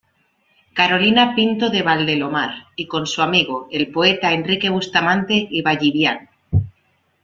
[0.79, 6.27] Carolina Pinto de Valdelomar, y con su amigo, el poeta Enrique Bustamante y Ballivián.